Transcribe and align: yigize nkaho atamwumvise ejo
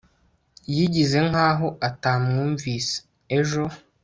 yigize 0.73 1.19
nkaho 1.29 1.67
atamwumvise 1.87 2.95
ejo 3.37 3.63